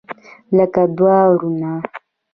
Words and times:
لکه 0.55 0.81
دوه 0.97 1.17
ورونه. 1.31 1.73